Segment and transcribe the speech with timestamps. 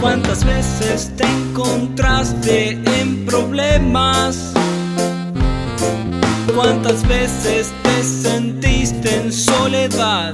[0.00, 4.54] ¿Cuántas veces te encontraste en problemas?
[6.54, 10.32] ¿Cuántas veces te sentiste en soledad?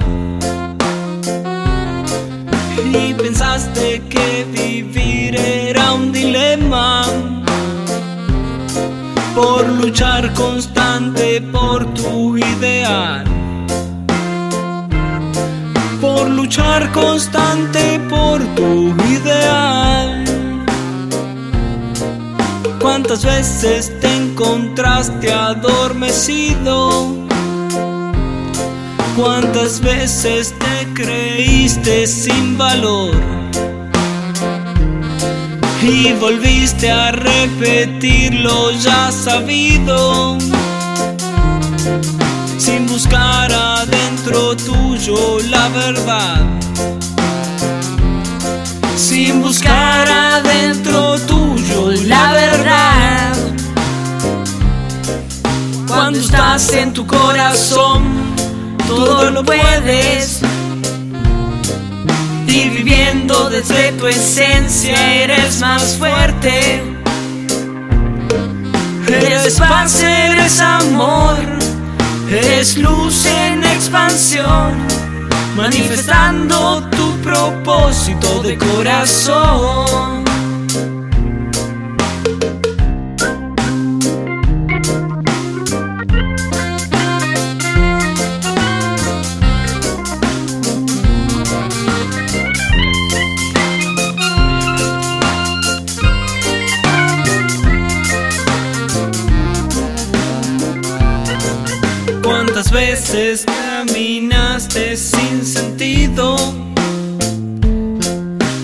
[2.93, 7.05] Y pensaste que vivir era un dilema
[9.35, 13.25] por luchar constante por tu ideal.
[15.99, 17.86] Por luchar constante
[18.57, 20.25] tu ideal.
[22.81, 27.15] ¿Cuántas veces te encontraste adormecido?
[29.15, 33.15] ¿Cuántas veces te creíste sin valor?
[35.83, 40.37] Y volviste a repetir lo ya sabido
[42.57, 46.57] Sin buscar adentro tuyo la verdad
[49.17, 53.33] Sin buscar adentro tuyo la verdad
[55.87, 58.03] Cuando estás en tu corazón
[58.87, 60.41] todo lo puedes
[62.45, 66.83] y viviendo desde tu esencia eres más fuerte.
[69.07, 71.37] Eres paz, eres amor,
[72.29, 74.73] eres luz en expansión,
[75.57, 80.16] manifestando tu propósito de corazón.
[102.57, 106.35] ¿Cuántas veces caminaste sin sentido?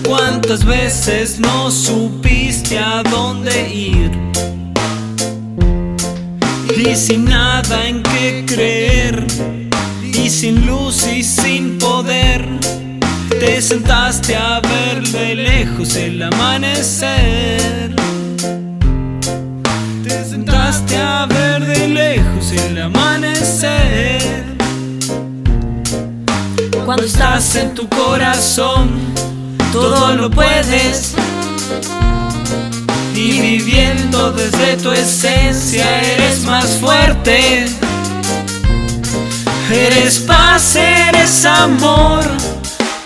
[0.04, 4.10] ¿Cuántas veces no supiste a dónde ir?
[6.76, 9.24] Y sin nada en qué creer,
[10.02, 12.44] y sin luz y sin poder,
[13.28, 17.63] te sentaste a ver de lejos el amanecer.
[20.92, 24.44] A ver de lejos el amanecer.
[26.84, 28.90] Cuando estás en tu corazón,
[29.72, 31.14] todo lo puedes.
[33.14, 37.66] Y viviendo desde tu esencia eres más fuerte.
[39.72, 42.22] Eres paz, eres amor,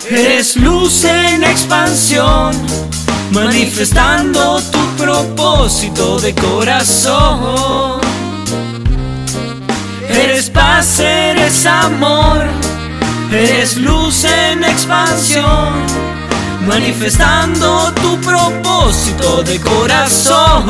[0.09, 2.51] eres luz en expansión
[3.31, 8.01] manifestando tu propósito de corazón.
[10.09, 12.45] Eres paz, eres amor,
[13.31, 15.73] eres luz en expansión,
[16.67, 20.69] manifestando tu propósito de corazón.